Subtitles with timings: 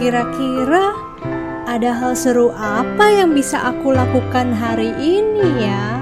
[0.00, 0.96] Kira-kira
[1.68, 6.00] ada hal seru apa yang bisa aku lakukan hari ini ya?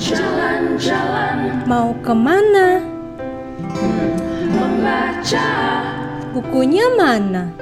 [0.00, 2.80] Jalan-jalan Mau ke mana?
[4.48, 5.48] membaca
[6.32, 7.52] Bukunya mana?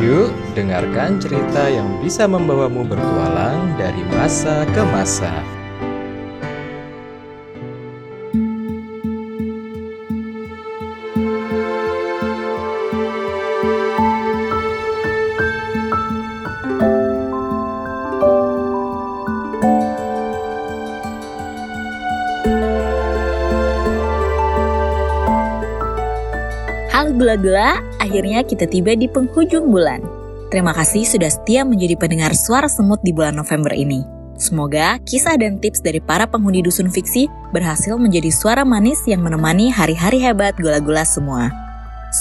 [0.00, 5.59] Yuk, dengarkan cerita yang bisa membawamu bertualang dari masa ke masa.
[27.20, 30.00] Gula-gula, akhirnya kita tiba di penghujung bulan.
[30.48, 34.00] Terima kasih sudah setia menjadi pendengar suara semut di bulan November ini.
[34.40, 39.68] Semoga kisah dan tips dari para penghuni dusun fiksi berhasil menjadi suara manis yang menemani
[39.68, 41.52] hari-hari hebat gula-gula semua.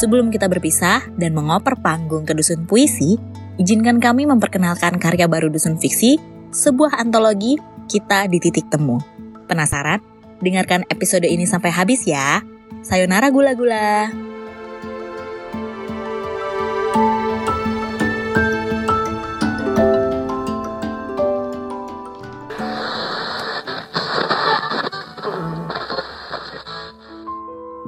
[0.03, 3.15] Sebelum kita berpisah dan mengoper panggung ke dusun puisi,
[3.55, 6.19] izinkan kami memperkenalkan karya baru dusun fiksi,
[6.51, 7.55] sebuah antologi
[7.87, 8.99] kita di titik temu.
[9.47, 10.03] Penasaran?
[10.43, 12.43] Dengarkan episode ini sampai habis ya.
[12.83, 14.28] Sayonara gula-gula.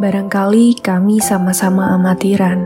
[0.02, 2.66] Barangkali kami sama-sama amatiran.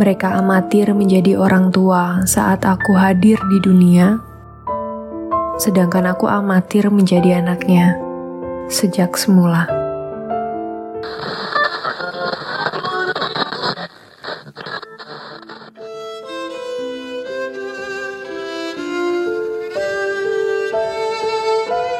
[0.00, 4.16] Mereka amatir menjadi orang tua saat aku hadir di dunia,
[5.60, 8.00] sedangkan aku amatir menjadi anaknya
[8.72, 9.68] sejak semula.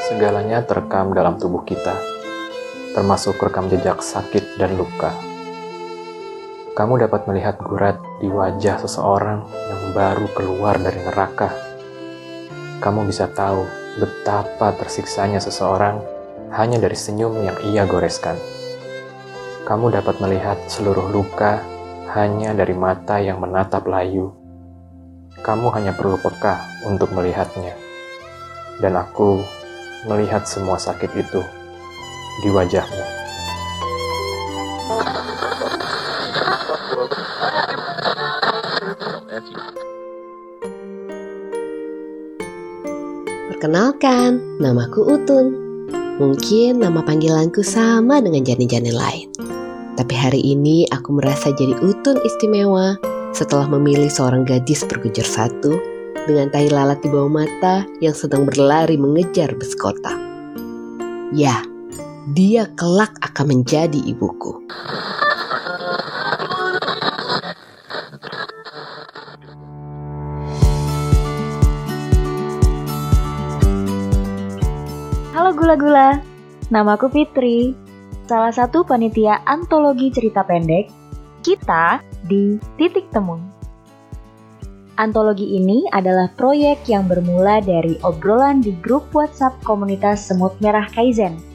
[0.09, 2.20] Segalanya terekam dalam tubuh kita,
[2.91, 5.15] termasuk rekam jejak sakit dan luka.
[6.75, 11.51] Kamu dapat melihat gurat di wajah seseorang yang baru keluar dari neraka.
[12.81, 13.67] Kamu bisa tahu
[14.01, 16.01] betapa tersiksanya seseorang
[16.51, 18.35] hanya dari senyum yang ia goreskan.
[19.69, 21.63] Kamu dapat melihat seluruh luka
[22.17, 24.35] hanya dari mata yang menatap layu.
[25.47, 26.59] Kamu hanya perlu peka
[26.91, 27.77] untuk melihatnya.
[28.83, 29.45] Dan aku
[30.09, 31.60] melihat semua sakit itu
[32.41, 33.05] di wajahmu.
[43.53, 45.47] Perkenalkan, namaku Utun.
[46.17, 49.29] Mungkin nama panggilanku sama dengan janin-janin lain.
[50.01, 52.97] Tapi hari ini aku merasa jadi Utun istimewa
[53.37, 55.77] setelah memilih seorang gadis bergujar satu
[56.25, 60.17] dengan tai lalat di bawah mata yang sedang berlari mengejar bus kota.
[61.37, 61.61] Ya,
[62.31, 64.55] dia kelak akan menjadi ibuku.
[75.35, 76.23] Halo gula-gula,
[76.71, 77.75] namaku Fitri.
[78.31, 80.87] Salah satu panitia antologi cerita pendek
[81.43, 81.99] kita
[82.31, 83.43] di Titik Temu.
[84.95, 91.50] Antologi ini adalah proyek yang bermula dari obrolan di grup WhatsApp komunitas Semut Merah Kaizen.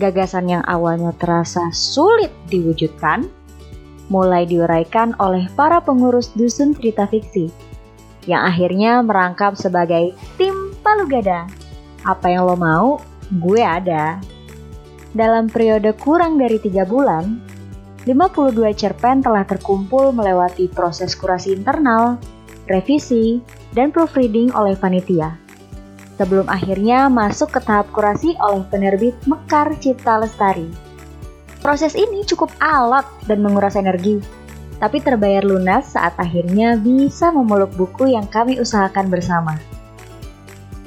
[0.00, 3.28] Gagasan yang awalnya terasa sulit diwujudkan,
[4.08, 7.52] mulai diuraikan oleh para pengurus dusun cerita fiksi,
[8.24, 11.44] yang akhirnya merangkap sebagai tim Palugada.
[12.08, 12.96] Apa yang lo mau,
[13.28, 14.16] gue ada.
[15.12, 17.36] Dalam periode kurang dari tiga bulan,
[18.08, 22.16] 52 cerpen telah terkumpul melewati proses kurasi internal,
[22.72, 23.44] revisi,
[23.76, 25.36] dan proofreading oleh panitia.
[26.20, 30.68] Sebelum akhirnya masuk ke tahap kurasi oleh penerbit Mekar Cipta Lestari.
[31.64, 34.20] Proses ini cukup alot dan menguras energi,
[34.76, 39.56] tapi terbayar lunas saat akhirnya bisa memeluk buku yang kami usahakan bersama.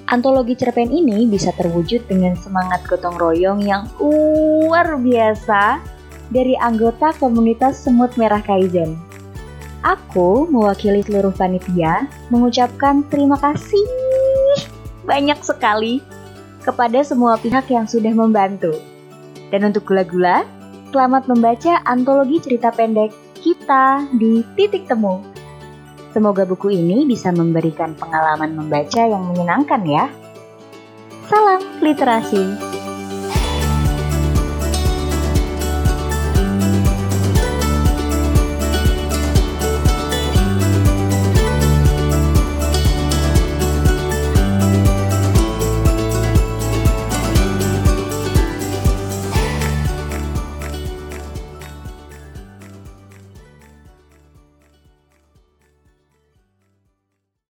[0.06, 5.82] Antologi cerpen ini bisa terwujud dengan semangat gotong royong yang luar biasa
[6.30, 8.94] dari anggota komunitas Semut Merah Kaizen.
[9.82, 14.03] Aku mewakili seluruh panitia mengucapkan terima kasih
[15.04, 16.00] banyak sekali
[16.64, 18.76] kepada semua pihak yang sudah membantu.
[19.52, 20.48] Dan untuk gula-gula,
[20.90, 23.12] selamat membaca antologi cerita pendek
[23.44, 25.22] kita di titik temu.
[26.16, 30.06] Semoga buku ini bisa memberikan pengalaman membaca yang menyenangkan ya.
[31.28, 32.73] Salam literasi.